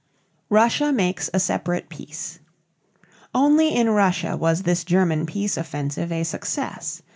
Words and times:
RUSSIA 0.49 0.91
MAKES 0.91 1.29
A 1.31 1.39
SEPARATE 1.39 1.87
PEACE. 1.87 2.39
Only 3.35 3.75
in 3.75 3.91
Russia 3.91 4.35
was 4.35 4.63
this 4.63 4.83
German 4.83 5.27
peace 5.27 5.57
offensive 5.57 6.11
a 6.11 6.23
success. 6.23 7.03